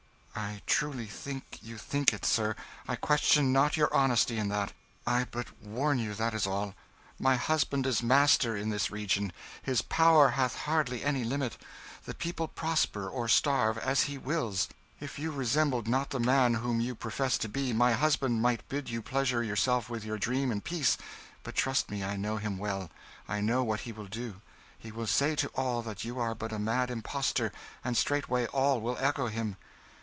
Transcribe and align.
"I 0.33 0.61
truly 0.65 1.05
think 1.05 1.59
you 1.61 1.77
think 1.77 2.13
it, 2.13 2.25
sir. 2.25 2.55
I 2.87 2.95
question 2.95 3.53
not 3.53 3.77
your 3.77 3.93
honesty 3.93 4.37
in 4.39 4.47
that; 4.47 4.73
I 5.05 5.27
but 5.29 5.55
warn 5.61 5.99
you, 5.99 6.15
that 6.15 6.33
is 6.33 6.47
all. 6.47 6.73
My 7.19 7.35
husband 7.35 7.85
is 7.85 8.01
master 8.01 8.55
in 8.57 8.69
this 8.69 8.89
region; 8.89 9.33
his 9.61 9.81
power 9.83 10.29
hath 10.29 10.55
hardly 10.61 11.03
any 11.03 11.23
limit; 11.23 11.57
the 12.05 12.15
people 12.15 12.47
prosper 12.47 13.07
or 13.07 13.27
starve, 13.27 13.77
as 13.77 14.03
he 14.03 14.17
wills. 14.17 14.67
If 14.99 15.19
you 15.19 15.29
resembled 15.31 15.87
not 15.87 16.09
the 16.09 16.19
man 16.19 16.55
whom 16.55 16.79
you 16.79 16.95
profess 16.95 17.37
to 17.39 17.49
be, 17.49 17.71
my 17.71 17.91
husband 17.91 18.41
might 18.41 18.67
bid 18.67 18.89
you 18.89 19.01
pleasure 19.03 19.43
yourself 19.43 19.89
with 19.91 20.03
your 20.03 20.17
dream 20.17 20.51
in 20.51 20.61
peace; 20.61 20.97
but 21.43 21.55
trust 21.55 21.91
me, 21.91 22.03
I 22.03 22.15
know 22.15 22.37
him 22.37 22.57
well; 22.57 22.89
I 23.27 23.41
know 23.41 23.63
what 23.63 23.81
he 23.81 23.91
will 23.91 24.07
do; 24.07 24.41
he 24.79 24.91
will 24.91 25.07
say 25.07 25.35
to 25.35 25.49
all 25.49 25.83
that 25.83 26.03
you 26.03 26.19
are 26.19 26.33
but 26.33 26.53
a 26.53 26.57
mad 26.57 26.89
impostor, 26.89 27.51
and 27.83 27.95
straightway 27.95 28.47
all 28.47 28.81
will 28.81 28.97
echo 28.99 29.27
him." 29.27 29.57